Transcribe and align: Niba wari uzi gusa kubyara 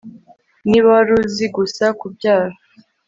Niba 0.69 0.87
wari 0.95 1.11
uzi 1.21 1.45
gusa 1.55 1.85
kubyara 1.99 2.55